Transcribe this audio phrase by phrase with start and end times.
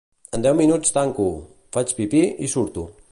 [0.37, 1.27] En deu minuts tanco,
[1.77, 2.91] faig pipí, i surto